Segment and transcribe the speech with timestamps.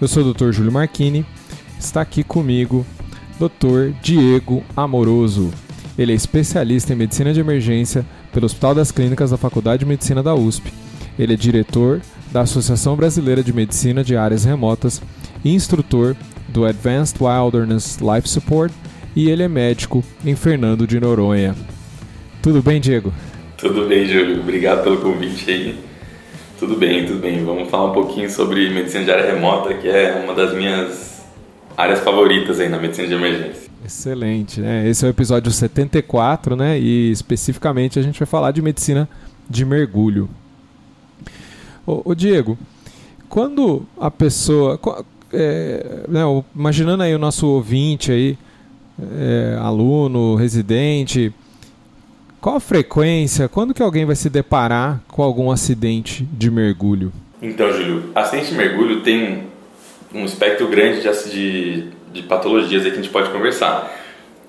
[0.00, 0.52] Eu sou o Dr.
[0.52, 1.26] Júlio Marchini.
[1.76, 2.86] Está aqui comigo
[3.36, 3.90] Dr.
[4.00, 5.50] Diego Amoroso.
[5.98, 10.22] Ele é especialista em medicina de emergência pelo Hospital das Clínicas da Faculdade de Medicina
[10.22, 10.72] da USP.
[11.18, 12.00] Ele é diretor
[12.32, 15.02] da Associação Brasileira de Medicina de Áreas Remotas
[15.44, 16.16] e instrutor
[16.48, 18.72] do Advanced Wilderness Life Support
[19.14, 21.54] e ele é médico em Fernando de Noronha.
[22.42, 23.12] Tudo bem, Diego?
[23.56, 24.40] Tudo bem, Júlio.
[24.40, 25.78] Obrigado pelo convite aí.
[26.58, 27.44] Tudo bem, tudo bem.
[27.44, 31.22] Vamos falar um pouquinho sobre medicina de área remota, que é uma das minhas
[31.76, 33.69] áreas favoritas aí na medicina de emergência.
[33.84, 34.88] Excelente, né?
[34.88, 36.78] Esse é o episódio 74, né?
[36.78, 39.08] E especificamente a gente vai falar de medicina
[39.48, 40.28] de mergulho.
[41.86, 42.58] Ô, Diego,
[43.28, 44.78] quando a pessoa.
[45.32, 46.22] É, né,
[46.54, 48.36] imaginando aí o nosso ouvinte aí,
[49.16, 51.32] é, aluno, residente,
[52.40, 57.12] qual a frequência, quando que alguém vai se deparar com algum acidente de mergulho?
[57.40, 59.44] Então, Júlio, acidente de mergulho tem
[60.12, 63.90] um espectro grande de, de de patologias aí que a gente pode conversar.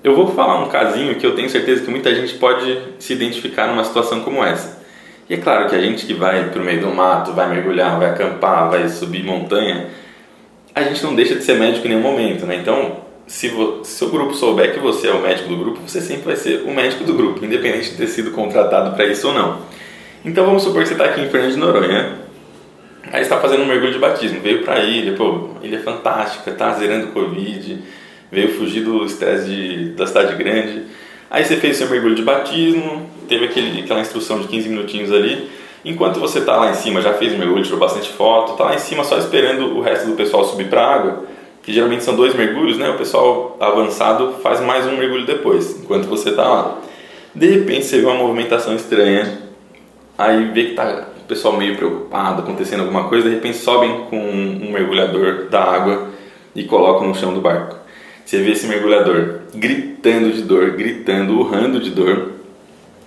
[0.02, 3.68] Eu vou falar um casinho que eu tenho certeza que muita gente pode se identificar
[3.68, 4.82] numa situação como essa.
[5.28, 7.98] E é claro que a gente que vai para o meio do mato, vai mergulhar,
[7.98, 9.86] vai acampar, vai subir montanha,
[10.74, 12.56] a gente não deixa de ser médico em nenhum momento, né?
[12.56, 12.96] Então,
[13.26, 16.36] se, o seu grupo souber que você é o médico do grupo, você sempre vai
[16.36, 19.60] ser o médico do grupo, independente de ter sido contratado para isso ou não.
[20.24, 22.18] Então, vamos supor que você está aqui em Fernando de Noronha,
[23.12, 26.72] Aí está fazendo um mergulho de batismo, veio para a ilha, pô, ilha fantástica, tá
[26.72, 27.78] zerando Covid,
[28.30, 30.84] veio fugir do estresse da cidade grande.
[31.30, 35.50] Aí você fez seu mergulho de batismo, teve aquele, aquela instrução de 15 minutinhos ali.
[35.84, 38.74] Enquanto você está lá em cima, já fez o mergulho, tirou bastante foto, está lá
[38.76, 41.24] em cima só esperando o resto do pessoal subir para a água,
[41.62, 42.88] que geralmente são dois mergulhos, né?
[42.88, 46.78] O pessoal avançado faz mais um mergulho depois, enquanto você está lá.
[47.34, 49.38] De repente você vê uma movimentação estranha,
[50.16, 54.70] aí vê que está pessoal meio preocupado, acontecendo alguma coisa, de repente sobem com um
[54.70, 56.10] mergulhador da água
[56.54, 57.76] e colocam no chão do barco.
[58.24, 62.32] Você vê esse mergulhador gritando de dor, gritando, urrando de dor.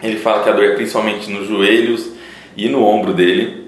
[0.01, 2.09] Ele fala que a dor é principalmente nos joelhos
[2.57, 3.65] e no ombro dele.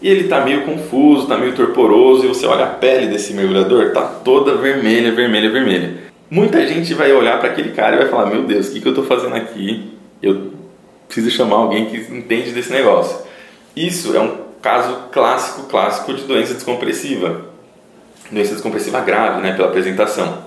[0.00, 3.84] E ele está meio confuso, está meio torporoso, e você olha a pele desse mergulhador,
[3.84, 5.94] está toda vermelha, vermelha, vermelha.
[6.28, 8.86] Muita gente vai olhar para aquele cara e vai falar: Meu Deus, o que, que
[8.86, 9.92] eu estou fazendo aqui?
[10.20, 10.50] Eu
[11.06, 13.30] preciso chamar alguém que entende desse negócio.
[13.76, 17.46] Isso é um caso clássico, clássico de doença descompressiva.
[18.30, 20.44] Doença descompressiva grave, né, pela apresentação.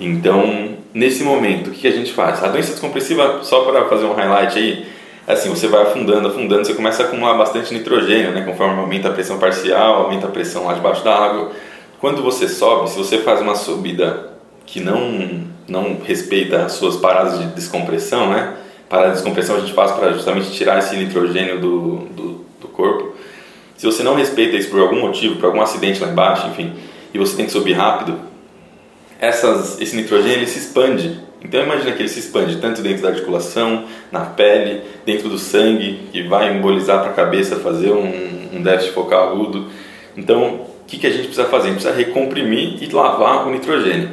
[0.00, 2.42] Então, nesse momento, o que a gente faz?
[2.42, 4.86] A doença descompressiva, só para fazer um highlight aí,
[5.26, 9.12] assim, você vai afundando, afundando, você começa a acumular bastante nitrogênio, né, conforme aumenta a
[9.12, 11.52] pressão parcial, aumenta a pressão lá debaixo da água.
[12.00, 14.34] Quando você sobe, se você faz uma subida
[14.66, 18.54] que não, não respeita as suas paradas de descompressão, né,
[18.88, 22.43] parada de descompressão a gente faz para justamente tirar esse nitrogênio do, do
[22.74, 23.14] corpo.
[23.76, 26.72] Se você não respeita isso por algum motivo, por algum acidente lá embaixo, enfim,
[27.12, 28.18] e você tem que subir rápido,
[29.18, 31.20] essas, esse nitrogênio ele se expande.
[31.42, 36.08] Então imagina que ele se expande tanto dentro da articulação, na pele, dentro do sangue,
[36.12, 39.66] que vai embolizar para a cabeça, fazer um, um déficit focal agudo.
[40.16, 41.68] Então, o que, que a gente precisa fazer?
[41.68, 44.10] A gente precisa recomprimir e lavar o nitrogênio.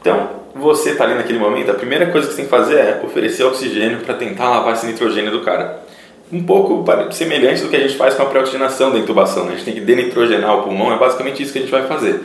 [0.00, 3.00] Então, você está ali naquele momento, a primeira coisa que você tem que fazer é
[3.04, 5.89] oferecer oxigênio para tentar lavar esse nitrogênio do cara
[6.32, 9.44] um pouco semelhante do que a gente faz com a pré-oxigenação da intubação.
[9.44, 9.52] Né?
[9.52, 12.20] A gente tem que denitrogenar o pulmão, é basicamente isso que a gente vai fazer.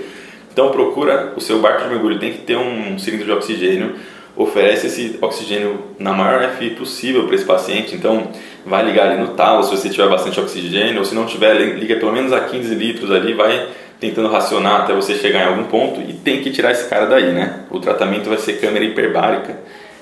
[0.53, 3.95] Então procura o seu barco de mergulho, tem que ter um cilindro de oxigênio,
[4.37, 7.95] oferece esse oxigênio na maior FI possível para esse paciente.
[7.95, 8.29] Então
[8.65, 11.95] vai ligar ali no talo se você tiver bastante oxigênio, ou se não tiver, liga
[11.95, 13.67] pelo menos a 15 litros ali, vai
[13.99, 17.31] tentando racionar até você chegar em algum ponto e tem que tirar esse cara daí,
[17.31, 17.61] né?
[17.71, 19.57] O tratamento vai ser câmera hiperbárica.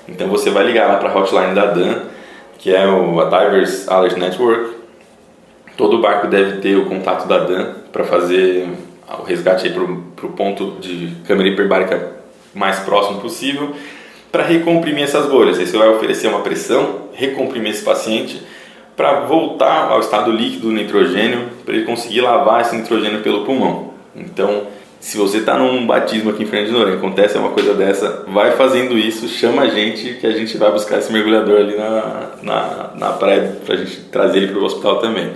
[0.06, 2.02] Então você vai ligar lá para a hotline da Dan
[2.58, 4.74] que é o a Divers Alert Network.
[5.76, 8.68] Todo barco deve ter o contato da DAN para fazer
[9.18, 12.12] o resgate para o ponto de câmera hiperbárica
[12.54, 13.74] mais próximo possível
[14.30, 15.58] para recomprimir essas bolhas.
[15.58, 18.42] Aí você vai oferecer uma pressão, recomprimir esse paciente
[18.96, 23.92] para voltar ao estado líquido do nitrogênio, para ele conseguir lavar esse nitrogênio pelo pulmão.
[24.14, 24.68] Então,
[25.04, 28.52] se você está num batismo aqui em frente de Noronha, acontece uma coisa dessa, vai
[28.52, 32.90] fazendo isso, chama a gente que a gente vai buscar esse mergulhador ali na, na,
[32.96, 35.30] na praia para a gente trazer ele para o hospital também.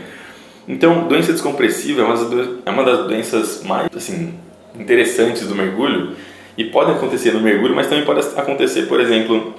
[0.66, 4.32] Então, doença descompressiva é uma, das, é uma das doenças mais assim,
[4.74, 6.16] interessantes do mergulho
[6.56, 9.52] e pode acontecer no mergulho, mas também pode acontecer, por exemplo,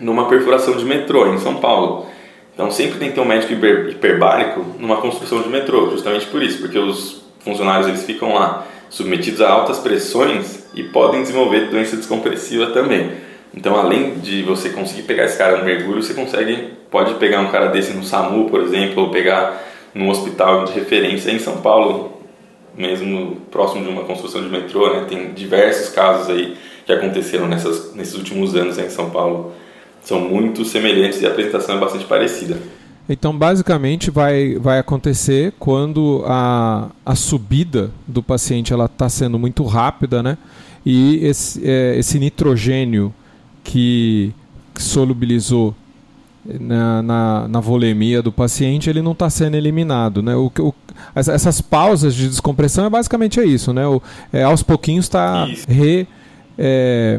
[0.00, 2.06] numa perfuração de metrô em São Paulo.
[2.54, 6.42] Então sempre tem que ter um médico hiper, hiperbárico numa construção de metrô, justamente por
[6.42, 11.96] isso, porque os funcionários eles ficam lá submetidos a altas pressões e podem desenvolver doença
[11.96, 13.12] descompressiva também.
[13.56, 17.50] Então, além de você conseguir pegar esse cara no mergulho, você consegue pode pegar um
[17.50, 22.20] cara desse no SAMU, por exemplo, ou pegar num hospital de referência em São Paulo,
[22.76, 25.06] mesmo próximo de uma construção de metrô, né?
[25.08, 29.52] Tem diversos casos aí que aconteceram nessas, nesses últimos anos em São Paulo.
[30.02, 32.58] São muito semelhantes e a apresentação é bastante parecida.
[33.08, 39.62] Então, basicamente, vai, vai acontecer quando a, a subida do paciente ela está sendo muito
[39.64, 40.38] rápida, né?
[40.86, 43.12] E esse, é, esse nitrogênio
[43.62, 44.32] que
[44.76, 45.74] solubilizou
[46.60, 50.22] na, na, na, volemia do paciente, ele não está sendo eliminado.
[50.22, 50.36] Né?
[50.36, 50.74] O, o,
[51.14, 53.72] essas pausas de descompressão é basicamente é isso.
[53.72, 53.86] Né?
[53.86, 54.02] O,
[54.32, 56.06] é, aos pouquinhos está re.
[56.58, 57.18] É,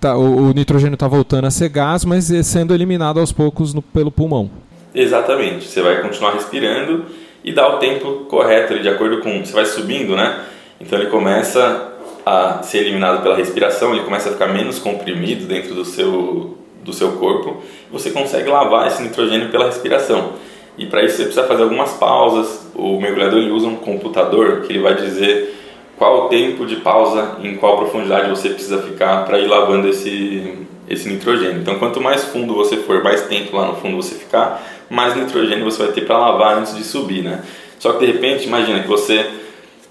[0.00, 3.74] tá, o, o, nitrogênio está voltando a ser gás, mas é sendo eliminado aos poucos
[3.74, 4.48] no, pelo pulmão.
[4.94, 5.66] Exatamente.
[5.66, 7.06] Você vai continuar respirando
[7.44, 9.44] e dá o tempo correto de acordo com.
[9.44, 10.44] Você vai subindo, né?
[10.80, 11.92] Então ele começa
[12.24, 16.92] a ser eliminado pela respiração, ele começa a ficar menos comprimido dentro do seu, do
[16.92, 17.62] seu corpo.
[17.90, 20.34] Você consegue lavar esse nitrogênio pela respiração.
[20.76, 22.70] E para isso você precisa fazer algumas pausas.
[22.74, 25.54] O mergulhador ele usa um computador que ele vai dizer
[25.98, 30.66] qual o tempo de pausa, em qual profundidade você precisa ficar para ir lavando esse,
[30.90, 31.60] esse nitrogênio.
[31.60, 34.60] Então, quanto mais fundo você for, mais tempo lá no fundo você ficar,
[34.90, 37.42] mais nitrogênio você vai ter para lavar antes de subir, né?
[37.78, 39.24] Só que de repente, imagina que você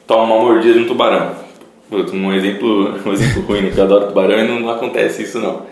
[0.05, 1.35] toma uma mordida de um tubarão.
[1.89, 3.71] Um exemplo, um exemplo ruim, né?
[3.73, 5.65] que eu adoro tubarão e não, acontece isso não.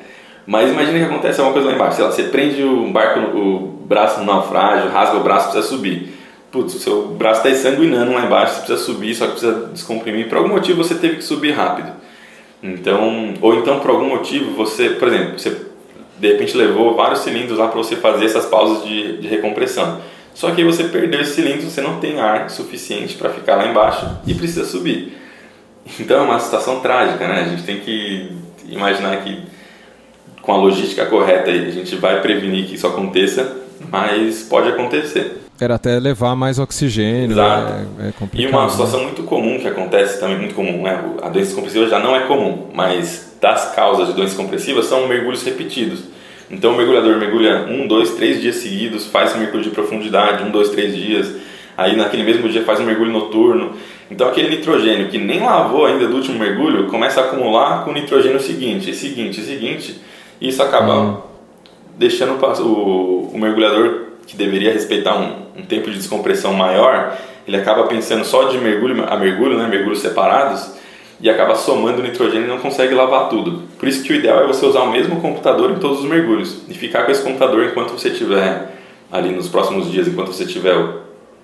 [0.47, 1.97] Mas imagina que acontece alguma coisa lá embaixo.
[1.97, 6.13] Sei lá, você prende o barco, o braço no naufrágio, rasga o braço, precisa subir.
[6.49, 10.29] Putz, o seu braço está sanguinando lá embaixo, você precisa subir, só que precisa descomprimir.
[10.29, 11.91] Por algum motivo você teve que subir rápido.
[12.61, 15.67] Então, ou então por algum motivo você, por exemplo, você
[16.19, 20.01] de repente levou vários cilindros lá para você fazer essas pausas de, de recompressão.
[20.33, 23.67] Só que aí você perdeu esse cilindro, você não tem ar suficiente para ficar lá
[23.67, 25.17] embaixo e precisa subir.
[25.99, 27.41] Então é uma situação trágica, né?
[27.41, 28.31] A gente tem que
[28.67, 29.41] imaginar que
[30.41, 33.57] com a logística correta a gente vai prevenir que isso aconteça,
[33.89, 35.46] mas pode acontecer.
[35.59, 37.31] Era até levar mais oxigênio.
[37.31, 37.73] Exato.
[37.99, 38.69] É, é complicado, e uma né?
[38.69, 41.03] situação muito comum que acontece também, muito comum, né?
[41.23, 45.43] A doença compressiva já não é comum, mas das causas de doenças compressivas são mergulhos
[45.43, 46.03] repetidos.
[46.49, 50.51] Então o mergulhador mergulha um, dois, três dias seguidos, faz um mergulho de profundidade, um,
[50.51, 51.33] dois, três dias,
[51.75, 53.73] aí naquele mesmo dia faz um mergulho noturno.
[54.09, 57.93] Então aquele nitrogênio que nem lavou ainda do último mergulho começa a acumular com o
[57.93, 59.99] nitrogênio seguinte, seguinte, seguinte,
[60.39, 61.17] e isso acaba hum.
[61.97, 67.17] deixando o, o mergulhador que deveria respeitar um, um, tempo de descompressão maior,
[67.47, 70.71] ele acaba pensando só de mergulho a mergulho, né, mergulhos separados,
[71.19, 73.63] e acaba somando o nitrogênio e não consegue lavar tudo.
[73.79, 76.61] Por isso que o ideal é você usar o mesmo computador em todos os mergulhos
[76.69, 78.77] e ficar com esse computador enquanto você estiver
[79.11, 80.75] ali nos próximos dias, enquanto você estiver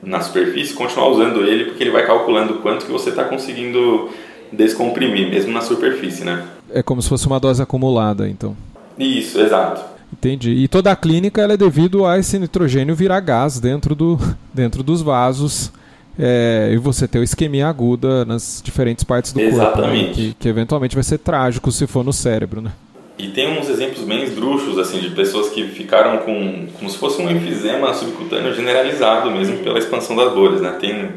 [0.02, 4.10] na superfície, continuar usando ele porque ele vai calculando quanto que você está conseguindo
[4.52, 6.46] descomprimir, mesmo na superfície, né?
[6.70, 8.56] É como se fosse uma dose acumulada, então.
[8.98, 9.93] Isso, exato.
[10.14, 10.52] Entendi.
[10.52, 14.20] E toda a clínica é devido a esse nitrogênio virar gás dentro, do,
[14.54, 15.72] dentro dos vasos
[16.18, 20.06] é, e você ter isquemia aguda nas diferentes partes do Exatamente.
[20.06, 20.08] corpo.
[20.08, 20.14] Né?
[20.14, 22.72] Que, que eventualmente vai ser trágico se for no cérebro, né?
[23.18, 27.22] E tem uns exemplos bem esdrúxulos, assim, de pessoas que ficaram com como se fosse
[27.22, 30.78] um enfisema subcutâneo generalizado mesmo pela expansão das bolhas, né?
[30.80, 31.10] Tem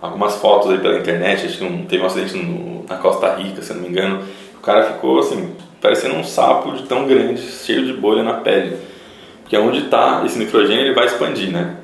[0.00, 3.62] algumas fotos aí pela internet, acho que um, teve um acidente no, na Costa Rica,
[3.62, 4.22] se não me engano,
[4.56, 8.76] o cara ficou assim, parecendo um sapo de tão grande, cheio de bolha na pele.
[9.42, 11.76] Porque onde está esse nitrogênio, ele vai expandir, né?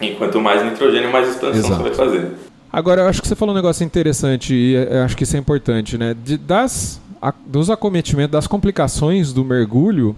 [0.00, 1.82] E quanto mais nitrogênio, mais expansão Exato.
[1.82, 2.30] você vai fazer.
[2.72, 5.38] Agora, eu acho que você falou um negócio interessante e eu acho que isso é
[5.38, 6.14] importante, né?
[6.24, 10.14] De, das, a, dos acometimentos, das complicações do mergulho,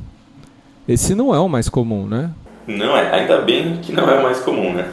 [0.87, 2.31] esse não é o mais comum, né?
[2.67, 4.89] Não é, ainda bem que não é o mais comum, né?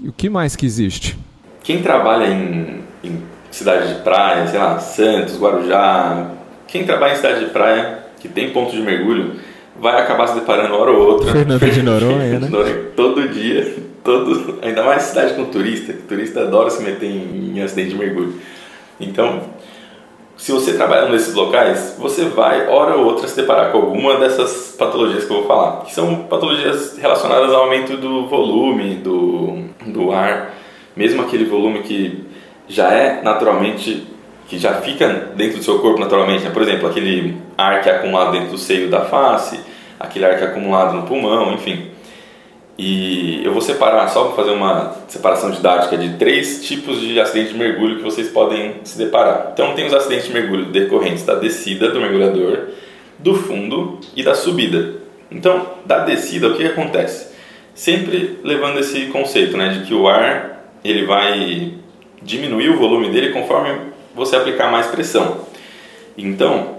[0.00, 1.18] E o que mais que existe?
[1.62, 6.30] Quem trabalha em, em cidade de praia, sei lá, Santos, Guarujá,
[6.70, 9.34] quem trabalha em cidade de praia, que tem ponto de mergulho,
[9.78, 11.32] vai acabar se deparando hora ou outra.
[11.32, 12.48] Fernando de Noronha, né?
[12.94, 13.74] Todo dia,
[14.04, 17.96] todo, ainda mais cidade com turista, que turista adora se meter em, em acidente de
[17.96, 18.34] mergulho.
[19.00, 19.42] Então,
[20.36, 24.74] se você trabalha nesses locais, você vai, hora ou outra, se deparar com alguma dessas
[24.78, 30.12] patologias que eu vou falar, que são patologias relacionadas ao aumento do volume do, do
[30.12, 30.54] ar,
[30.96, 32.24] mesmo aquele volume que
[32.68, 34.06] já é naturalmente
[34.50, 36.50] que já fica dentro do seu corpo naturalmente, né?
[36.50, 39.60] por exemplo, aquele ar que é acumulado dentro do seio da face,
[39.98, 41.86] aquele ar que é acumulado no pulmão, enfim.
[42.76, 47.52] E eu vou separar, só para fazer uma separação didática, de três tipos de acidente
[47.52, 49.50] de mergulho que vocês podem se deparar.
[49.52, 52.70] Então, tem os acidentes de mergulho decorrentes da descida do mergulhador,
[53.20, 54.94] do fundo e da subida.
[55.30, 57.28] Então, da descida, o que, que acontece?
[57.72, 61.74] Sempre levando esse conceito, né, de que o ar ele vai
[62.20, 63.89] diminuir o volume dele conforme
[64.20, 65.38] você aplicar mais pressão.
[66.16, 66.76] Então,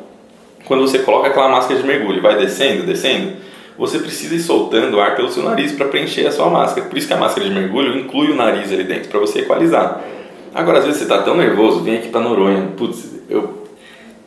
[0.66, 3.34] quando você coloca aquela máscara de mergulho e vai descendo, descendo,
[3.78, 6.88] você precisa ir soltando ar pelo seu nariz para preencher a sua máscara.
[6.88, 10.02] Por isso que a máscara de mergulho inclui o nariz ali dentro, para você equalizar.
[10.54, 12.70] Agora, às vezes você está tão nervoso, vem aqui para Noronha.
[12.78, 13.66] Putz, eu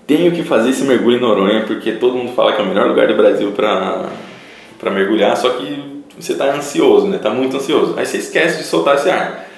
[0.06, 2.88] tenho que fazer esse mergulho em Noronha porque todo mundo fala que é o melhor
[2.88, 7.16] lugar do Brasil para mergulhar, só que você está ansioso, né?
[7.16, 7.94] Está muito ansioso.
[7.96, 9.48] Aí você esquece de soltar esse ar.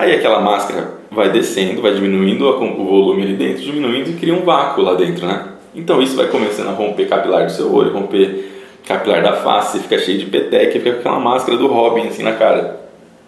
[0.00, 4.46] Aí aquela máscara vai descendo, vai diminuindo o volume ali dentro, diminuindo e cria um
[4.46, 5.44] vácuo lá dentro, né?
[5.74, 8.50] Então isso vai começando a romper capilar do seu olho, romper
[8.86, 12.32] capilar da face, fica cheio de peteca, fica com aquela máscara do Robin assim na
[12.32, 12.80] cara.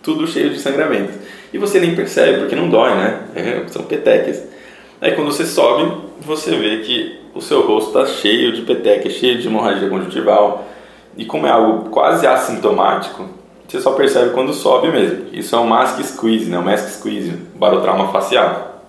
[0.02, 1.12] Tudo cheio de sangramento.
[1.52, 3.20] E você nem percebe, porque não dói, né?
[3.36, 4.42] É, são petecas.
[4.98, 9.36] Aí quando você sobe, você vê que o seu rosto está cheio de peteca, cheio
[9.38, 10.66] de hemorragia conjuntival.
[11.18, 13.41] E como é algo quase assintomático,
[13.72, 15.28] você só percebe quando sobe mesmo.
[15.32, 16.58] Isso é um mask squeeze, né?
[16.58, 18.84] o mask squeeze, barotrauma facial.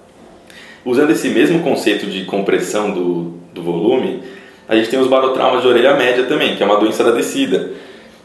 [0.84, 4.22] Usando esse mesmo conceito de compressão do, do volume,
[4.68, 7.72] a gente tem os barotraumas de orelha média também, que é uma doença da descida.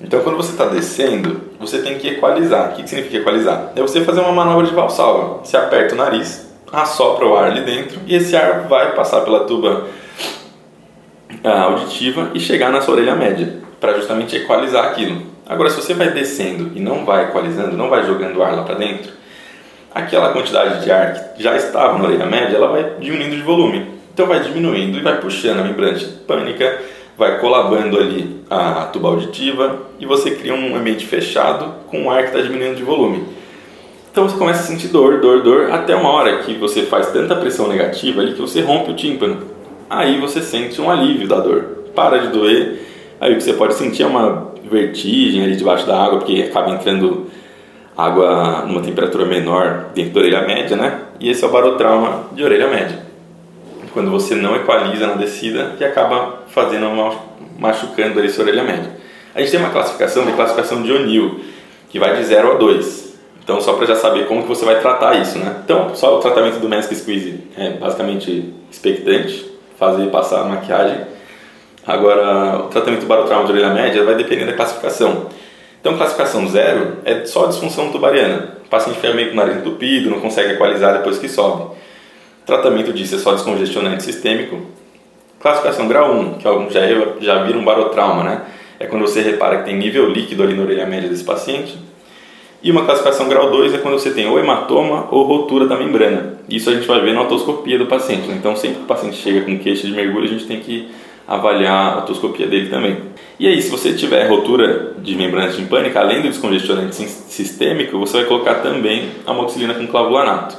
[0.00, 2.72] Então, quando você está descendo, você tem que equalizar.
[2.72, 3.70] O que, que significa equalizar?
[3.76, 5.44] É você fazer uma manobra de valsalva.
[5.44, 9.44] Você aperta o nariz, assopra o ar ali dentro e esse ar vai passar pela
[9.44, 9.86] tuba
[11.44, 15.37] ah, auditiva e chegar na sua orelha média, para justamente equalizar aquilo.
[15.48, 18.74] Agora, se você vai descendo e não vai equalizando, não vai jogando ar lá para
[18.74, 19.10] dentro,
[19.94, 23.86] aquela quantidade de ar que já estava na orelha média, ela vai diminuindo de volume.
[24.12, 26.82] Então vai diminuindo e vai puxando a membrana pânica,
[27.16, 32.24] vai colabando ali a tuba auditiva e você cria um ambiente fechado com o ar
[32.24, 33.24] que está diminuindo de volume.
[34.10, 37.34] Então você começa a sentir dor, dor, dor, até uma hora que você faz tanta
[37.36, 39.46] pressão negativa ali que você rompe o tímpano.
[39.88, 41.84] Aí você sente um alívio da dor.
[41.94, 42.82] Para de doer.
[43.20, 46.70] Aí o que você pode sentir é uma vertigem ali debaixo da água, porque acaba
[46.70, 47.30] entrando
[47.96, 51.00] água numa temperatura menor dentro da orelha média, né?
[51.18, 53.02] E esse é o barotrauma de orelha média.
[53.92, 57.14] Quando você não equaliza na descida e acaba fazendo uma,
[57.58, 58.92] machucando ali sua orelha média.
[59.34, 61.40] A gente tem uma classificação de classificação de O'Neill,
[61.90, 63.08] que vai de 0 a 2.
[63.42, 65.56] Então, só para já saber como que você vai tratar isso, né?
[65.64, 71.17] Então, só o tratamento do mask squeeze é basicamente expectante, fazer passar a maquiagem
[71.88, 75.28] Agora, o tratamento do barotrauma de orelha média vai depender da classificação.
[75.80, 78.58] Então, classificação zero é só disfunção tubariana.
[78.66, 81.74] O paciente fica meio com o nariz entupido, não consegue equalizar depois que sobe.
[82.44, 84.60] tratamento disso é só descongestionante sistêmico.
[85.40, 86.82] Classificação grau 1, que já,
[87.20, 88.42] já vira um barotrauma, né?
[88.78, 91.78] É quando você repara que tem nível líquido ali na orelha média desse paciente.
[92.62, 96.38] E uma classificação grau 2 é quando você tem ou hematoma ou rotura da membrana.
[96.50, 98.28] Isso a gente vai ver na otoscopia do paciente.
[98.28, 98.34] Né?
[98.36, 100.90] Então, sempre que o paciente chega com queixa de mergulho, a gente tem que
[101.28, 102.96] avaliar a otoscopia dele também.
[103.38, 108.26] E aí, se você tiver rotura de membrana timpânica, além do descongestionante sistêmico, você vai
[108.26, 110.56] colocar também amoxicilina com clavulanato.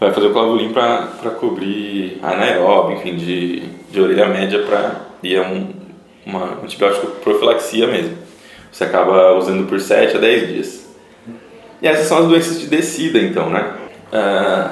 [0.00, 3.60] Vai fazer o clavulim para cobrir anaeróbio, enfim, de,
[3.90, 5.68] de orelha média para e é um,
[6.24, 8.16] uma antibiótico profilaxia mesmo.
[8.70, 10.88] Você acaba usando por 7 a 10 dias.
[11.82, 13.74] E essas são as doenças de descida, então, né?
[14.12, 14.70] Uh,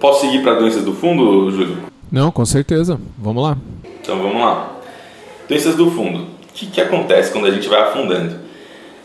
[0.00, 1.91] posso seguir para doenças do fundo, Júlio?
[2.12, 3.00] Não, com certeza.
[3.16, 3.56] Vamos lá.
[4.02, 4.76] Então vamos lá.
[5.48, 6.24] Doenças do fundo.
[6.24, 8.36] O que, que acontece quando a gente vai afundando?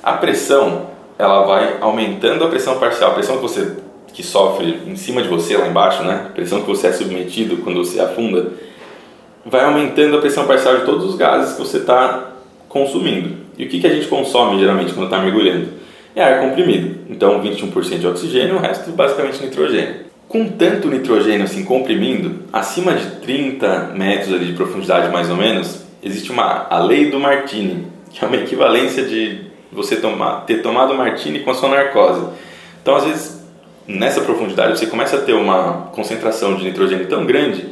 [0.03, 0.87] A pressão
[1.17, 3.77] ela vai aumentando a pressão parcial, a pressão que você
[4.13, 6.25] que sofre em cima de você lá embaixo, né?
[6.29, 8.51] A pressão que você é submetido quando você afunda,
[9.45, 12.31] vai aumentando a pressão parcial de todos os gases que você está
[12.67, 13.37] consumindo.
[13.57, 15.69] E o que, que a gente consome geralmente quando está mergulhando?
[16.15, 16.99] É ar comprimido.
[17.09, 20.06] Então 21% de oxigênio, o resto basicamente nitrogênio.
[20.27, 25.85] Com tanto nitrogênio assim comprimindo, acima de 30 metros ali de profundidade mais ou menos,
[26.03, 30.93] existe uma a lei do Martini, que é uma equivalência de você tomar, ter tomado
[30.93, 32.27] Martini com a sua narcose.
[32.81, 33.47] Então, às vezes,
[33.87, 37.65] nessa profundidade, você começa a ter uma concentração de nitrogênio tão grande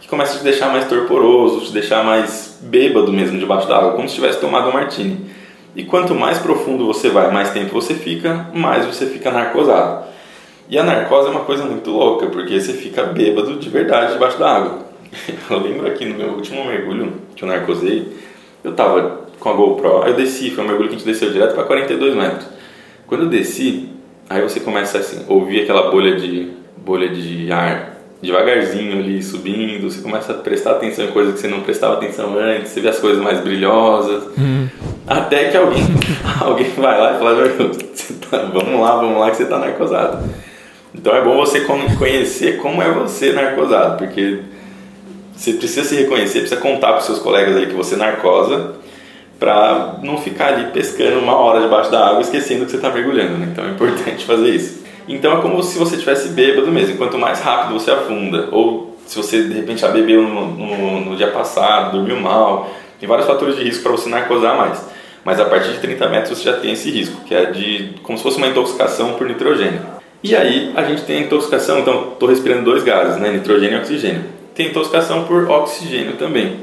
[0.00, 3.92] que começa a te deixar mais torporoso, te deixar mais bêbado mesmo debaixo da água,
[3.92, 5.30] como se tivesse tomado um Martini.
[5.76, 10.09] E quanto mais profundo você vai, mais tempo você fica, mais você fica narcosado.
[10.70, 14.38] E a narcose é uma coisa muito louca, porque você fica bêbado de verdade debaixo
[14.38, 14.78] da água.
[15.50, 18.06] Eu lembro aqui no meu último mergulho que eu narcosei,
[18.62, 21.32] eu tava com a GoPro, aí eu desci, foi um mergulho que a gente desceu
[21.32, 22.46] direto para 42 metros.
[23.06, 23.88] Quando eu desci,
[24.28, 30.02] aí você começa assim, ouvir aquela bolha de bolha de ar devagarzinho ali subindo, você
[30.02, 33.00] começa a prestar atenção em coisas que você não prestava atenção antes, você vê as
[33.00, 34.68] coisas mais brilhosas, uhum.
[35.06, 35.82] até que alguém
[36.40, 37.48] alguém vai lá e fala,
[38.30, 40.22] tá, vamos lá, vamos lá que você está narcosado.
[40.94, 41.60] Então é bom você
[41.98, 44.40] conhecer como é você narcosado, porque
[45.34, 48.74] você precisa se reconhecer, precisa contar para os seus colegas aí que você narcosa,
[49.38, 53.38] para não ficar ali pescando uma hora debaixo da água esquecendo que você está mergulhando,
[53.38, 53.48] né?
[53.50, 54.84] Então é importante fazer isso.
[55.08, 56.96] Então é como se você tivesse bêbado mesmo.
[56.98, 61.16] Quanto mais rápido você afunda, ou se você de repente já bebeu no, no, no
[61.16, 64.84] dia passado, dormiu mal, tem vários fatores de risco para você narcosar mais.
[65.24, 68.18] Mas a partir de 30 metros você já tem esse risco, que é de como
[68.18, 69.99] se fosse uma intoxicação por nitrogênio.
[70.22, 73.30] E aí a gente tem a intoxicação, então estou respirando dois gases, né?
[73.30, 74.24] nitrogênio e oxigênio.
[74.54, 76.58] Tem intoxicação por oxigênio também.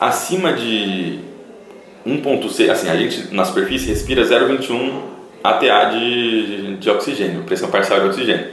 [0.00, 1.18] Acima de
[2.06, 5.02] 1.6, assim, a gente na superfície respira 0,21
[5.42, 8.46] ATA de, de oxigênio, pressão parcial de oxigênio.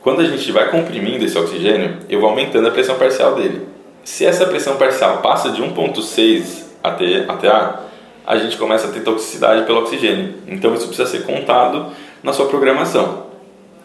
[0.00, 3.62] Quando a gente vai comprimindo esse oxigênio, eu vou aumentando a pressão parcial dele.
[4.04, 7.80] Se essa pressão parcial passa de 1.6 ATA,
[8.26, 10.34] a gente começa a ter toxicidade pelo oxigênio.
[10.48, 11.92] Então isso precisa ser contado
[12.22, 13.31] na sua programação.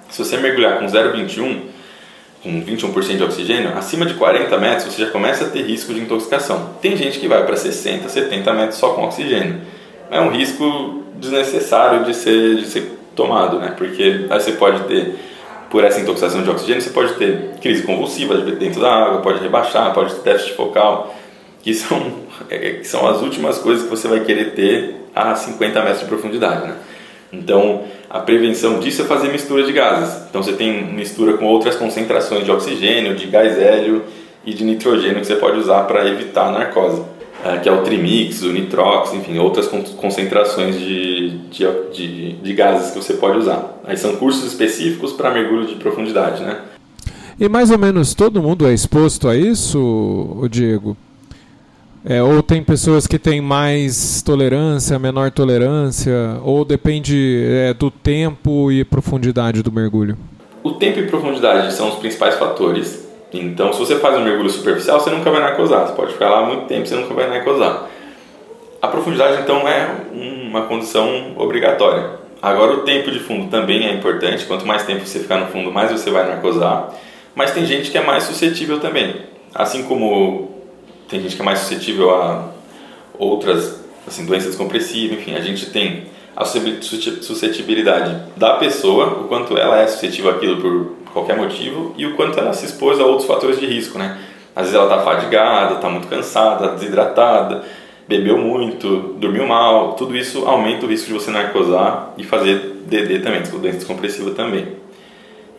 [0.10, 1.62] Se você mergulhar com 0,21,
[2.42, 6.00] com 21% de oxigênio, acima de 40 metros você já começa a ter risco de
[6.00, 6.76] intoxicação.
[6.82, 9.62] Tem gente que vai para 60, 70 metros só com oxigênio.
[10.10, 13.74] É um risco desnecessário de ser, de ser tomado, né?
[13.78, 15.16] Porque aí você pode ter,
[15.70, 19.94] por essa intoxicação de oxigênio, você pode ter crise convulsiva dentro da água, pode rebaixar,
[19.94, 21.16] pode ter déficit focal,
[21.62, 25.82] que são, é, que são as últimas coisas que você vai querer ter a 50
[25.82, 26.76] metros de profundidade, né?
[27.32, 30.28] Então, a prevenção disso é fazer mistura de gases.
[30.30, 34.04] Então, você tem mistura com outras concentrações de oxigênio, de gás hélio
[34.46, 37.02] e de nitrogênio que você pode usar para evitar a narcose,
[37.44, 42.92] é, que é o trimix, o nitrox, enfim, outras concentrações de, de, de, de gases
[42.92, 43.78] que você pode usar.
[43.84, 46.62] Aí são cursos específicos para mergulho de profundidade, né?
[47.40, 50.98] E mais ou menos todo mundo é exposto a isso, Diego?
[52.10, 58.72] É, ou tem pessoas que têm mais tolerância, menor tolerância, ou depende é, do tempo
[58.72, 60.18] e profundidade do mergulho?
[60.64, 63.06] O tempo e profundidade são os principais fatores.
[63.34, 65.86] Então, se você faz um mergulho superficial, você nunca vai narcosar.
[65.86, 67.90] Você pode ficar lá muito tempo, você nunca vai narcosar.
[68.82, 72.12] A profundidade, então, é uma condição obrigatória.
[72.42, 74.46] Agora, o tempo de fundo também é importante.
[74.46, 76.90] Quanto mais tempo você ficar no fundo, mais você vai narcosar.
[77.36, 79.14] Mas tem gente que é mais suscetível também.
[79.54, 80.57] Assim como
[81.08, 82.50] tem gente que é mais suscetível a
[83.18, 89.80] outras assim, doenças compressivas, enfim, a gente tem a suscetibilidade da pessoa, o quanto ela
[89.80, 93.60] é suscetível àquilo por qualquer motivo e o quanto ela se expôs a outros fatores
[93.60, 94.18] de risco, né?
[94.56, 97.64] Às vezes ela está fadigada, está muito cansada, desidratada,
[98.08, 103.20] bebeu muito, dormiu mal, tudo isso aumenta o risco de você narcosar e fazer DD
[103.20, 104.68] também, doença descompressiva também.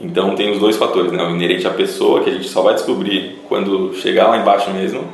[0.00, 1.22] Então tem os dois fatores, né?
[1.24, 5.04] O inerente à pessoa, que a gente só vai descobrir quando chegar lá embaixo mesmo,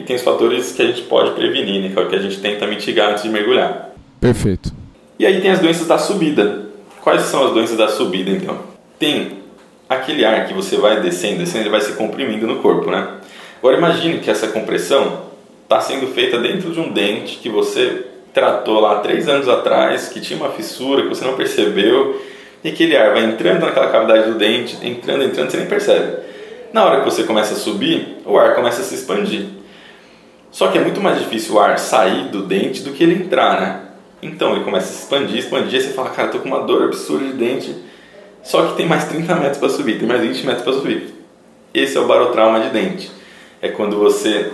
[0.00, 2.22] e tem os fatores que a gente pode prevenir, né, que é o que a
[2.22, 3.90] gente tenta mitigar antes de mergulhar.
[4.18, 4.72] Perfeito.
[5.18, 6.70] E aí tem as doenças da subida.
[7.02, 8.58] Quais são as doenças da subida, então?
[8.98, 9.40] Tem
[9.88, 13.16] aquele ar que você vai descendo, descendo, ele vai se comprimindo no corpo, né?
[13.58, 15.24] Agora imagine que essa compressão
[15.64, 20.20] está sendo feita dentro de um dente que você tratou lá três anos atrás, que
[20.20, 22.22] tinha uma fissura que você não percebeu,
[22.64, 26.16] e aquele ar vai entrando naquela cavidade do dente, entrando, entrando, você nem percebe.
[26.72, 29.59] Na hora que você começa a subir, o ar começa a se expandir.
[30.50, 33.60] Só que é muito mais difícil o ar sair do dente do que ele entrar,
[33.60, 33.80] né?
[34.22, 37.24] Então ele começa a se expandir, expandir, você fala, cara, tô com uma dor absurda
[37.26, 37.74] de dente,
[38.42, 41.14] só que tem mais 30 metros para subir, tem mais 20 metros para subir.
[41.72, 43.10] Esse é o barotrauma de dente.
[43.62, 44.50] É quando você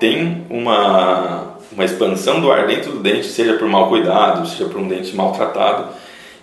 [0.00, 4.80] tem uma, uma expansão do ar dentro do dente, seja por mau cuidado, seja por
[4.80, 5.88] um dente maltratado,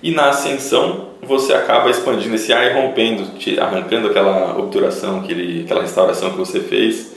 [0.01, 3.25] e na ascensão você acaba expandindo esse ar e rompendo,
[3.59, 7.12] arrancando aquela obturação, aquele, aquela restauração que você fez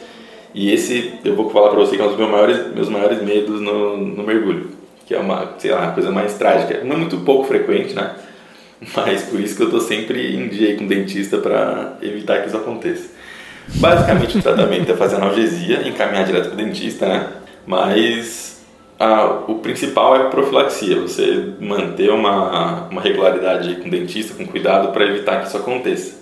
[0.57, 3.23] e esse, eu vou falar para você que é um dos meus maiores, meus maiores
[3.23, 4.71] medos no, no mergulho,
[5.05, 6.83] que é uma, sei lá, coisa mais trágica.
[6.83, 8.13] Não é muito pouco frequente, né?
[8.97, 12.49] Mas por isso que eu estou sempre em dia com o dentista para evitar que
[12.49, 13.11] isso aconteça.
[13.69, 17.29] Basicamente o tratamento é fazer analgesia, encaminhar direto para o dentista, né?
[17.67, 18.65] Mas
[18.99, 24.91] a, o principal é profilaxia, você manter uma, uma regularidade com o dentista, com cuidado
[24.91, 26.17] para evitar que isso aconteça.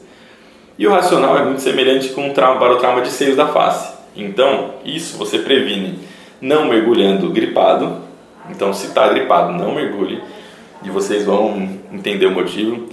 [0.76, 3.46] E o racional é muito semelhante com o trauma, para o trauma de seios da
[3.46, 3.93] face.
[4.16, 5.98] Então, isso você previne
[6.40, 8.02] não mergulhando gripado.
[8.50, 10.20] Então, se está gripado, não mergulhe.
[10.84, 12.88] E vocês vão entender o motivo.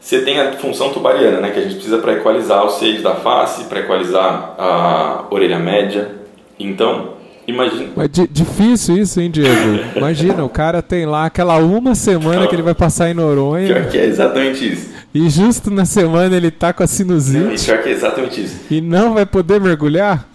[0.00, 3.14] Você tem a função tubariana, né, que a gente precisa para equalizar os seios da
[3.16, 6.12] face, para equalizar a orelha média.
[6.58, 7.14] Então,
[7.48, 7.88] imagina.
[7.96, 9.80] Mas difícil isso, hein, Diego?
[9.96, 13.66] Imagina, o cara tem lá aquela uma semana que ele vai passar em Noronha.
[13.66, 14.93] Pior que é exatamente isso.
[15.14, 17.38] E justo na semana ele tá com a sinusite.
[17.38, 18.60] Não, pior que é exatamente isso.
[18.68, 20.28] E não vai poder mergulhar?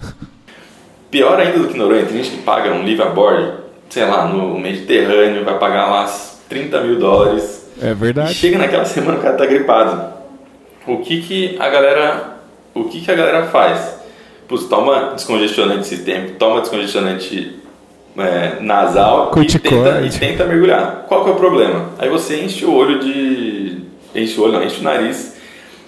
[1.12, 3.54] Pior ainda do que Noronha, tem gente que paga um live a board,
[3.90, 6.06] sei lá, no Mediterrâneo, vai pagar lá
[6.48, 7.68] 30 mil dólares.
[7.82, 8.32] É verdade.
[8.32, 10.14] E chega naquela semana o cara tá gripado.
[10.88, 12.38] O que que a galera,
[12.74, 13.98] o que que a galera faz?
[14.48, 17.60] Putz, toma descongestionante esse tempo, toma descongestionante
[18.18, 21.06] é, nasal e tenta, e tenta, mergulhar.
[21.08, 21.90] Qual que é o problema?
[22.00, 23.79] Aí você enche o olho de...
[24.16, 25.38] Enche o olho, não, enche o nariz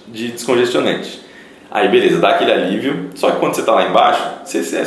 [0.08, 1.22] de descongestionante.
[1.70, 4.84] Aí beleza, dá aquele alívio, só que quando você está lá embaixo, você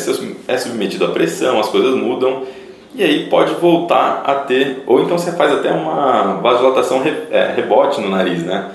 [0.47, 2.45] é submetido à pressão, as coisas mudam,
[2.95, 8.01] e aí pode voltar a ter, ou então você faz até uma vasodilatação é, rebote
[8.01, 8.71] no nariz, né?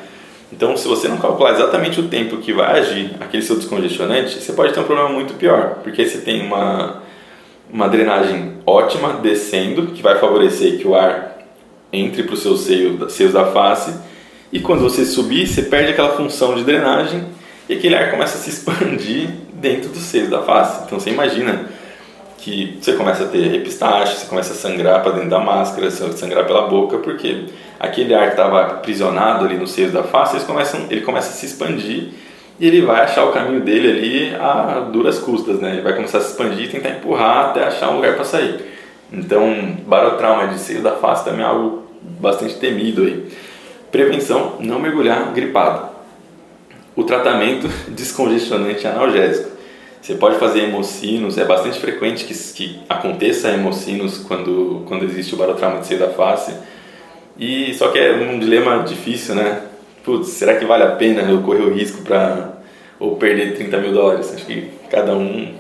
[0.51, 4.51] Então, se você não calcular exatamente o tempo que vai agir aquele seu descongestionante, você
[4.51, 7.03] pode ter um problema muito pior, porque você tem uma,
[7.71, 11.37] uma drenagem ótima descendo, que vai favorecer que o ar
[11.93, 13.93] entre para os seus seios da face,
[14.51, 17.23] e quando você subir, você perde aquela função de drenagem
[17.67, 20.83] e aquele ar começa a se expandir dentro dos seios da face.
[20.85, 21.67] Então, você imagina
[22.39, 26.45] que você começa a ter epistaxe, você começa a sangrar para dentro da máscara, sangrar
[26.45, 27.45] pela boca, porque
[27.79, 31.33] aquele ar que estava aprisionado ali nos seios da face, eles começam, ele começa a
[31.33, 32.09] se expandir
[32.59, 35.73] e ele vai achar o caminho dele ali a duras custas, né?
[35.73, 38.55] Ele vai começar a se expandir e tentar empurrar até achar um lugar para sair.
[39.11, 43.27] Então, barotrauma de seio da face também é algo bastante temido aí.
[43.91, 45.89] Prevenção, não mergulhar gripado.
[46.95, 49.49] O tratamento descongestionante analgésico.
[50.01, 55.37] Você pode fazer hemocinos, é bastante frequente que, que aconteça hemocinos quando, quando existe o
[55.37, 56.53] barotrauma de seio da face.
[57.37, 59.63] E só que é um dilema difícil, né?
[60.03, 62.59] Putz, será que vale a pena eu correr o risco para
[62.99, 64.33] ou perder 30 mil dólares?
[64.33, 65.53] Acho que cada um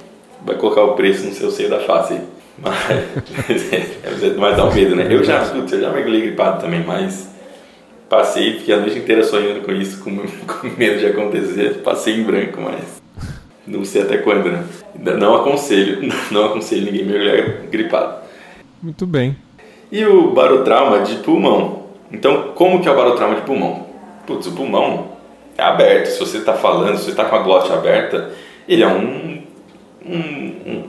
[0.45, 2.19] vai colocar o preço no seu seio da face.
[2.59, 5.07] Mas, é, mas dá um medo, né?
[5.09, 7.28] Eu já, putz, eu já mergulhei gripado também, mas
[8.09, 10.17] passei, fiquei a noite inteira sonhando com isso, com,
[10.47, 11.75] com medo de acontecer.
[11.83, 13.01] Passei em branco, mas
[13.65, 14.63] não sei até quando, né?
[14.95, 18.23] Não aconselho, não aconselho ninguém mergulhar gripado.
[18.81, 19.37] Muito bem.
[19.91, 21.83] E o barotrauma de pulmão.
[22.11, 23.87] Então, como que é o barotrauma de pulmão?
[24.25, 25.11] Putz, o pulmão
[25.57, 26.07] é aberto.
[26.07, 28.31] Se você está falando, se você está com a glote aberta,
[28.67, 29.43] ele é um,
[30.05, 30.83] um, um,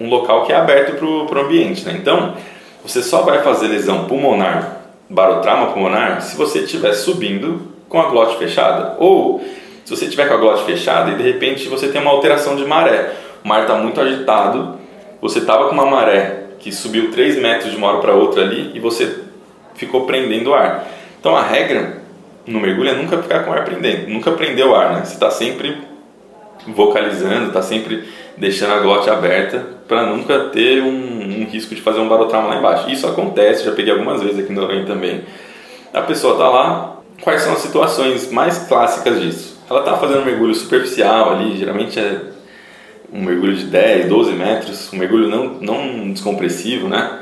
[0.00, 1.96] um local que é aberto para o ambiente, né?
[1.98, 2.34] Então,
[2.82, 4.77] você só vai fazer lesão pulmonar,
[5.08, 8.96] barotrauma pulmonar, se você estiver subindo com a glote fechada.
[8.98, 9.42] Ou
[9.84, 12.64] se você tiver com a glote fechada e de repente você tem uma alteração de
[12.64, 14.78] maré, o mar está muito agitado,
[15.20, 18.72] você estava com uma maré que subiu 3 metros de uma hora para outra ali
[18.74, 19.20] e você
[19.74, 20.86] ficou prendendo o ar.
[21.18, 22.02] Então a regra
[22.46, 25.04] no mergulho é nunca ficar com o ar prendendo, nunca prender o ar, né?
[25.04, 25.78] Você está sempre
[26.66, 31.98] vocalizando, está sempre deixando a glote aberta para nunca ter um, um, risco de fazer
[31.98, 32.90] um barotrauma lá embaixo.
[32.90, 35.22] Isso acontece, já peguei algumas vezes aqui no Noronha também.
[35.92, 39.58] A pessoa está lá, quais são as situações mais clássicas disso?
[39.68, 42.20] Ela está fazendo um mergulho superficial ali, geralmente é
[43.12, 47.20] um mergulho de 10, 12 metros, um mergulho não, não descompressivo, né?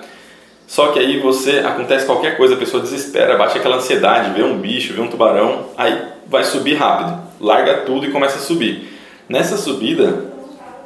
[0.67, 4.59] Só que aí você acontece qualquer coisa, a pessoa desespera, bate aquela ansiedade, vê um
[4.59, 8.93] bicho, vê um tubarão, aí vai subir rápido, larga tudo e começa a subir.
[9.29, 10.25] Nessa subida,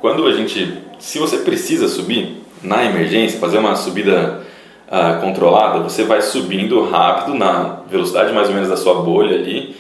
[0.01, 4.43] quando a gente, se você precisa subir na emergência, fazer uma subida
[4.87, 9.75] uh, controlada, você vai subindo rápido na velocidade mais ou menos da sua bolha ali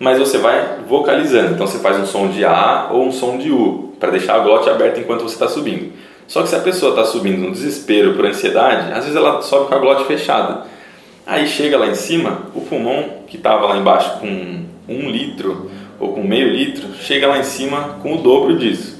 [0.00, 1.52] mas você vai vocalizando.
[1.52, 4.38] Então você faz um som de A ou um som de U, para deixar a
[4.38, 5.92] glote aberta enquanto você está subindo.
[6.26, 9.68] Só que se a pessoa está subindo no desespero, por ansiedade, às vezes ela sobe
[9.68, 10.64] com a glote fechada.
[11.26, 16.14] Aí chega lá em cima, o pulmão que estava lá embaixo com um litro ou
[16.14, 18.98] com meio litro, chega lá em cima com o dobro disso.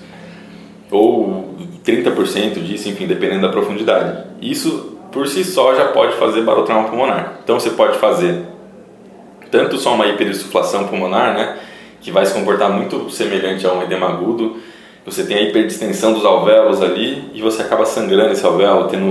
[0.90, 4.24] Ou 30% disso, enfim, dependendo da profundidade.
[4.40, 7.40] Isso por si só já pode fazer barotrauma pulmonar.
[7.42, 8.42] Então você pode fazer
[9.50, 11.58] tanto só uma hiperinsuflação pulmonar, né,
[12.00, 14.58] que vai se comportar muito semelhante a um edema agudo.
[15.04, 19.06] Você tem a hiperdistensão dos alvéolos ali e você acaba sangrando esse alvéolo, tendo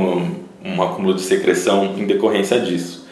[0.63, 3.07] um acúmulo de secreção em decorrência disso.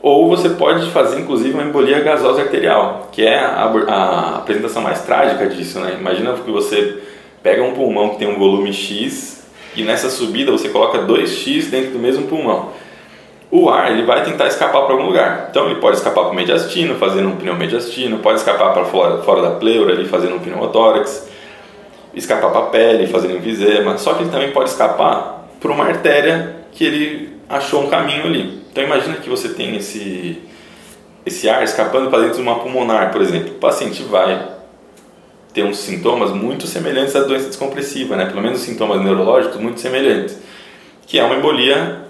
[0.00, 5.02] Ou você pode fazer inclusive uma embolia gasosa arterial, que é a, a apresentação mais
[5.02, 5.80] trágica disso.
[5.80, 5.96] Né?
[5.98, 7.02] Imagina que você
[7.46, 11.92] pega um pulmão que tem um volume X e nessa subida você coloca 2x dentro
[11.92, 12.72] do mesmo pulmão
[13.50, 15.46] o ar ele vai tentar escapar para algum lugar.
[15.48, 19.40] Então ele pode escapar para o mediastino, fazendo um pneumediastino, pode escapar para fora, fora
[19.40, 21.28] da pleura, ali, fazendo um pneumotórax,
[22.12, 23.96] escapar para a pele, fazendo um enfisema.
[23.98, 28.62] Só que ele também pode escapar por uma artéria que ele achou um caminho ali.
[28.72, 30.42] Então imagina que você tem esse,
[31.24, 33.52] esse ar escapando para dentro de uma pulmonar, por exemplo.
[33.52, 34.55] O paciente vai
[35.56, 38.26] ter uns sintomas muito semelhantes à doença descompressiva, né?
[38.26, 40.38] pelo menos sintomas neurológicos muito semelhantes,
[41.06, 42.02] que é uma embolia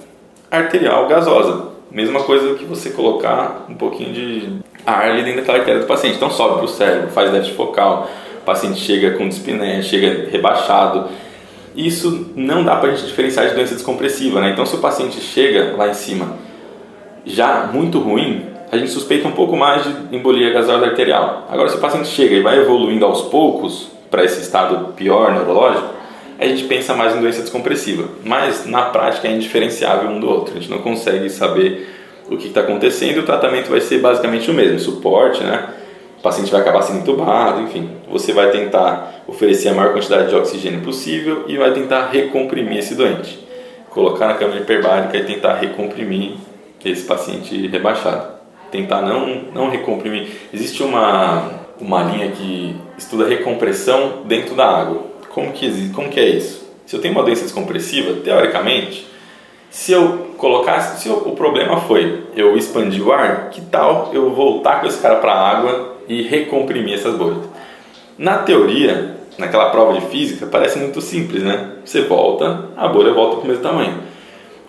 [0.51, 1.69] arterial gasosa.
[1.89, 4.53] Mesma coisa que você colocar um pouquinho de
[4.85, 6.17] ar ali dentro daquela artéria do paciente.
[6.17, 8.11] Então sobe para o cérebro, faz déficit focal,
[8.43, 11.09] o paciente chega com dispneia, chega rebaixado.
[11.77, 14.51] Isso não dá para a gente diferenciar de doença descompressiva, né?
[14.51, 16.37] Então se o paciente chega lá em cima
[17.25, 21.47] já muito ruim, a gente suspeita um pouco mais de embolia gasosa arterial.
[21.51, 25.95] Agora se o paciente chega e vai evoluindo aos poucos para esse estado pior neurológico,
[26.39, 30.55] a gente pensa mais em doença descompressiva, mas na prática é indiferenciável um do outro.
[30.57, 31.89] A gente não consegue saber
[32.29, 35.69] o que está acontecendo e o tratamento vai ser basicamente o mesmo, suporte, né?
[36.19, 37.91] O paciente vai acabar sendo entubado, enfim.
[38.11, 42.95] Você vai tentar oferecer a maior quantidade de oxigênio possível e vai tentar recomprimir esse
[42.95, 43.39] doente.
[43.91, 46.35] Colocar na câmara hiperbárica e tentar recomprimir
[46.85, 48.36] esse paciente rebaixado.
[48.77, 50.29] Tentar não, não recomprimir.
[50.53, 55.03] Existe uma, uma linha que estuda recompressão dentro da água.
[55.31, 56.71] Como que, como que é isso?
[56.85, 59.07] Se eu tenho uma doença descompressiva, teoricamente,
[59.71, 64.29] se eu colocasse, se eu, o problema foi eu expandir o ar, que tal eu
[64.35, 67.45] voltar com esse cara para a água e recomprimir essas bolhas?
[68.19, 71.77] Na teoria, naquela prova de física, parece muito simples, né?
[71.83, 74.03] Você volta, a bolha volta para o mesmo tamanho.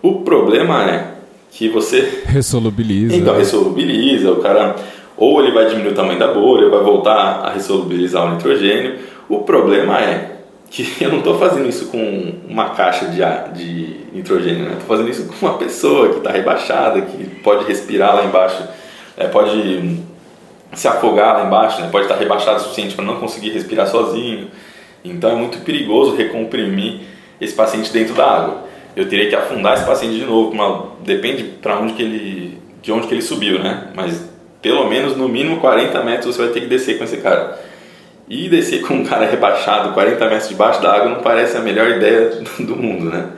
[0.01, 1.16] O problema é
[1.51, 3.15] que você Ressolubiliza.
[3.15, 4.75] então ressolubiliza, o cara
[5.17, 8.99] ou ele vai diminuir o tamanho da bolha, vai voltar a ressolubilizar o nitrogênio.
[9.27, 10.37] O problema é
[10.69, 14.73] que eu não estou fazendo isso com uma caixa de, ar, de nitrogênio, né?
[14.73, 18.63] Estou fazendo isso com uma pessoa que está rebaixada, que pode respirar lá embaixo,
[19.17, 19.99] é, pode
[20.73, 21.89] se afogar lá embaixo, né?
[21.91, 24.49] pode estar rebaixado o suficiente para não conseguir respirar sozinho.
[25.03, 27.01] Então é muito perigoso recomprimir
[27.39, 28.66] esse paciente dentro da água.
[28.97, 32.91] Eu teria que afundar esse paciente de novo, uma, depende para onde que ele, de
[32.91, 33.91] onde que ele subiu, né?
[33.95, 34.27] Mas
[34.59, 37.59] pelo menos no mínimo 40 metros você vai ter que descer com esse cara.
[38.27, 41.91] E descer com um cara rebaixado 40 metros debaixo da água não parece a melhor
[41.91, 43.33] ideia do mundo, né?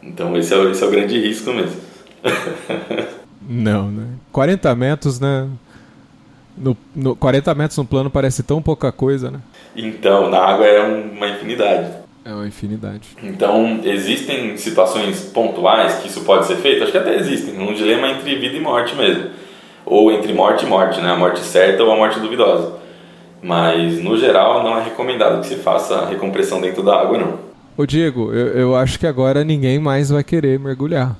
[0.00, 1.80] Então esse é, o, esse é o grande risco mesmo.
[3.42, 4.06] não, né?
[4.30, 5.48] 40 metros, né?
[6.56, 9.40] No, no, 40 metros no plano parece tão pouca coisa, né?
[9.74, 12.01] Então, na água é uma infinidade.
[12.24, 13.08] É uma infinidade.
[13.22, 16.82] Então, existem situações pontuais que isso pode ser feito?
[16.82, 17.58] Acho que até existem.
[17.58, 19.30] Um dilema entre vida e morte mesmo.
[19.84, 21.10] Ou entre morte e morte, né?
[21.10, 22.74] A morte certa ou a morte duvidosa.
[23.42, 27.38] Mas, no geral, não é recomendado que se faça a recompressão dentro da água, não.
[27.76, 31.16] Ô Diego, eu, eu acho que agora ninguém mais vai querer mergulhar.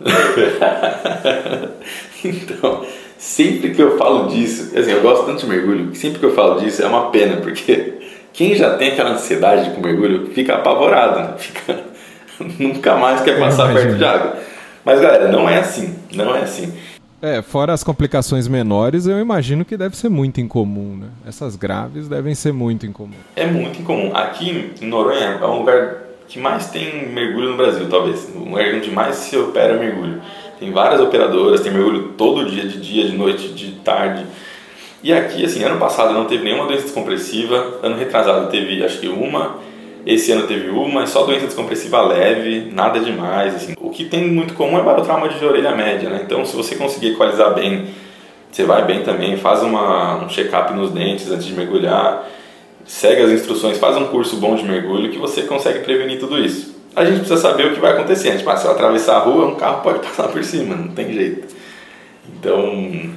[2.24, 2.86] então,
[3.18, 6.34] sempre que eu falo disso, assim, eu gosto tanto de mergulho, que sempre que eu
[6.34, 8.05] falo disso é uma pena, porque
[8.36, 11.34] quem já tem aquela ansiedade com mergulho fica apavorado, né?
[11.38, 11.80] fica,
[12.60, 14.36] nunca mais quer passar perto de água.
[14.84, 16.72] Mas galera, não é assim, não é assim.
[17.22, 21.06] É, fora as complicações menores, eu imagino que deve ser muito incomum, né?
[21.26, 23.16] Essas graves devem ser muito incomum.
[23.34, 24.14] É muito incomum.
[24.14, 25.96] Aqui em Noronha é um lugar
[26.28, 28.30] que mais tem mergulho no Brasil, talvez.
[28.36, 30.20] Um lugar onde mais se opera mergulho.
[30.60, 34.26] Tem várias operadoras, tem mergulho todo dia, de dia, de noite, de tarde.
[35.06, 39.06] E aqui, assim, ano passado não teve nenhuma doença descompressiva, ano retrasado teve acho que
[39.06, 39.54] uma,
[40.04, 43.74] esse ano teve uma, só doença descompressiva leve, nada demais, assim.
[43.80, 46.22] O que tem muito comum é barotrauma de orelha média, né?
[46.26, 47.86] Então, se você conseguir equalizar bem,
[48.50, 52.28] você vai bem também, faz uma, um check-up nos dentes antes de mergulhar,
[52.84, 56.74] segue as instruções, faz um curso bom de mergulho que você consegue prevenir tudo isso
[56.96, 58.30] a gente precisa saber o que vai acontecer.
[58.30, 61.12] A gente, se eu atravessar a rua, um carro pode passar por cima, não tem
[61.12, 61.54] jeito.
[62.40, 63.12] Então,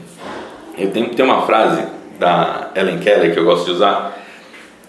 [0.79, 1.83] eu tenho, tem uma frase
[2.17, 4.17] da Ellen Keller que eu gosto de usar,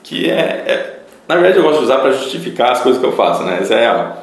[0.03, 3.13] que é, é na verdade eu gosto de usar para justificar as coisas que eu
[3.13, 3.59] faço, né?
[3.61, 4.17] Essa é a,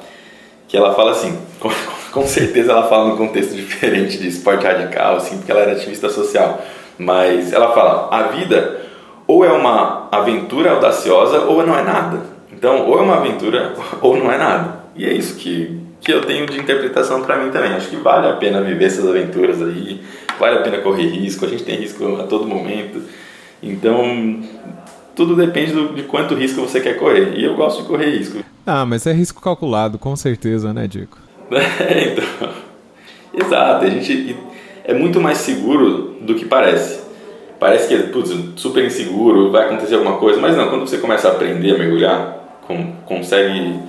[0.67, 1.69] que ela fala assim, com,
[2.11, 6.09] com certeza ela fala num contexto diferente de esporte radical, assim, porque ela era ativista
[6.09, 6.61] social,
[6.97, 8.81] mas ela fala, a vida
[9.27, 12.21] ou é uma aventura audaciosa ou não é nada.
[12.51, 14.87] Então, ou é uma aventura ou não é nada.
[14.95, 17.73] E é isso que, que eu tenho de interpretação para mim também.
[17.73, 20.01] Acho que vale a pena viver essas aventuras aí,
[20.39, 23.01] vale a pena correr risco, a gente tem risco a todo momento.
[23.61, 24.41] Então,
[25.15, 27.33] tudo depende do, de quanto risco você quer correr.
[27.35, 28.43] E eu gosto de correr risco.
[28.65, 31.17] Ah, mas é risco calculado, com certeza, né, Dico?
[31.79, 32.49] É, então.
[33.33, 34.35] Exato, a gente
[34.83, 37.07] é muito mais seguro do que parece
[37.59, 41.27] parece que é putz, super inseguro, vai acontecer alguma coisa, mas não, quando você começa
[41.27, 43.79] a aprender a mergulhar, com, consegue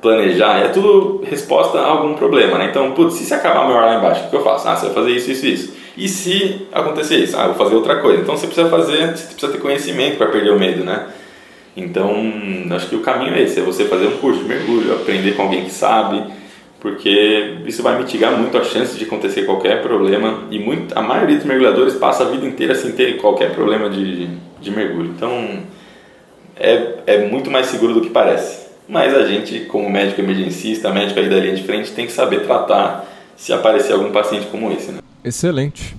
[0.00, 2.68] planejar, é tudo resposta a algum problema, né?
[2.70, 4.68] Então, putz, se se acabar meu ar lá embaixo, o que eu faço?
[4.68, 5.74] Ah, você vai fazer isso, isso, isso.
[5.96, 7.36] E se acontecer isso?
[7.36, 8.22] Ah, eu vou fazer outra coisa.
[8.22, 11.08] Então, você precisa fazer, você precisa ter conhecimento para perder o medo, né?
[11.76, 12.10] Então,
[12.74, 15.42] acho que o caminho é esse, é você fazer um curso de mergulho, aprender com
[15.42, 16.22] alguém que sabe,
[16.80, 21.36] porque isso vai mitigar muito a chance de acontecer qualquer problema e muito, a maioria
[21.36, 24.28] dos mergulhadores passa a vida inteira sem ter qualquer problema de,
[24.60, 25.12] de mergulho.
[25.16, 25.60] Então,
[26.56, 28.59] é, é muito mais seguro do que parece.
[28.90, 32.44] Mas a gente, como médico emergencista, médico aí da linha de frente, tem que saber
[32.44, 34.90] tratar se aparecer algum paciente como esse.
[34.90, 34.98] Né?
[35.24, 35.96] Excelente.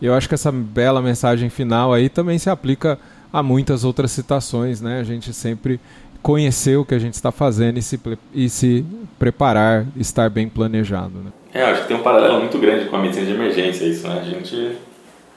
[0.00, 2.98] Eu acho que essa bela mensagem final aí também se aplica
[3.30, 5.00] a muitas outras citações, né?
[5.00, 5.78] A gente sempre
[6.22, 8.00] conhecer o que a gente está fazendo e se,
[8.32, 8.86] e se
[9.18, 11.12] preparar, estar bem planejado.
[11.18, 11.30] Né?
[11.52, 14.18] É, acho que tem um paralelo muito grande com a medicina de emergência, isso, né?
[14.18, 14.78] A gente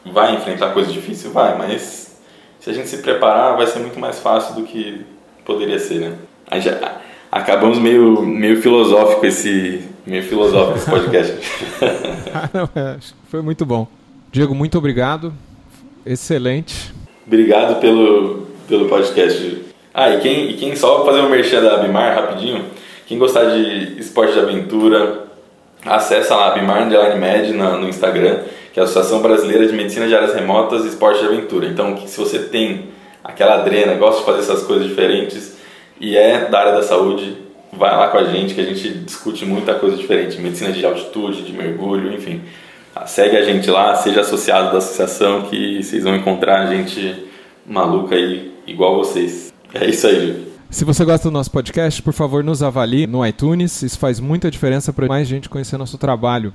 [0.06, 2.18] vai enfrentar coisas difíceis, vai, mas
[2.62, 5.06] se a gente se preparar, vai ser muito mais fácil do que
[5.44, 6.16] poderia ser, né?
[6.62, 11.34] Já, acabamos meio, meio filosófico esse, meio filosófico esse podcast.
[12.34, 12.98] Ah, não, é,
[13.30, 13.88] foi muito bom.
[14.32, 15.34] Diego, muito obrigado.
[16.06, 16.94] Excelente.
[17.26, 19.64] Obrigado pelo, pelo podcast.
[19.94, 22.66] Ah, e quem, e quem só fazer um merchan da Abimar rapidinho,
[23.08, 25.26] quem gostar de esporte de aventura,
[25.86, 28.40] acessa lá Abimar Underline Med no, no Instagram,
[28.74, 31.68] que é a Associação Brasileira de Medicina de Áreas Remotas e Esporte de Aventura.
[31.68, 32.90] Então, se você tem
[33.24, 35.56] aquela adrena, gosta de fazer essas coisas diferentes
[36.00, 37.38] e é da área da saúde,
[37.72, 41.44] vai lá com a gente que a gente discute muita coisa diferente, medicina de altitude,
[41.44, 42.42] de mergulho, enfim.
[43.06, 47.26] Segue a gente lá, seja associado da associação que vocês vão encontrar gente
[47.66, 49.54] maluca aí igual vocês.
[49.74, 50.48] É isso aí.
[50.70, 53.82] Se você gosta do nosso podcast, por favor, nos avalie no iTunes.
[53.82, 56.54] Isso faz muita diferença para mais gente conhecer nosso trabalho.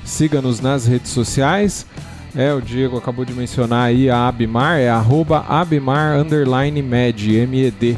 [0.05, 1.87] Siga-nos nas redes sociais.
[2.35, 7.97] É, o Diego acabou de mencionar aí a Abimar, é arroba Abimar Med, M-E-D.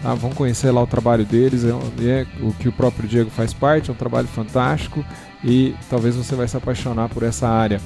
[0.00, 1.70] Tá, vamos conhecer lá o trabalho deles, é,
[2.06, 5.04] é, o que o próprio Diego faz parte, é um trabalho fantástico
[5.42, 7.80] e talvez você vai se apaixonar por essa área.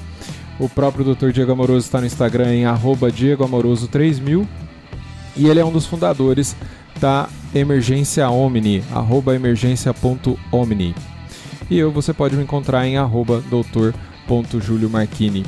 [0.60, 1.30] O próprio Dr.
[1.30, 4.46] Diego Amoroso está no Instagram em arroba Diego Amoroso 3000
[5.36, 6.54] e ele é um dos fundadores
[7.04, 10.94] da Emergência Omni, arroba emergência.omni.
[11.70, 15.44] E eu você pode me encontrar em arroba doutor.juliomarchini.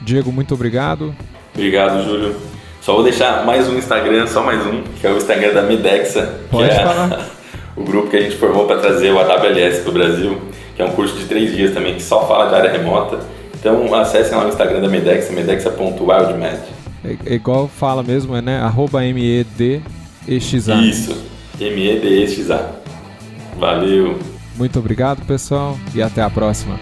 [0.00, 1.14] Diego, muito obrigado.
[1.54, 2.34] Obrigado, Júlio.
[2.80, 6.40] Só vou deixar mais um Instagram, só mais um, que é o Instagram da Medexa.
[6.50, 7.28] Pode que é falar.
[7.76, 10.40] o grupo que a gente formou para trazer o AWS para o Brasil,
[10.74, 13.18] que é um curso de três dias também, que só fala de área remota.
[13.54, 16.58] Então acessem lá o Instagram da Medexa, medexa.wildmed.
[17.04, 18.60] É, é igual fala mesmo, é né?
[18.60, 19.04] Arroba
[20.26, 20.74] MEDEXA.
[20.82, 21.16] Isso,
[21.58, 22.80] MEDEXA.
[23.58, 24.18] Valeu.
[24.56, 26.78] Muito obrigado, pessoal, e até a próxima.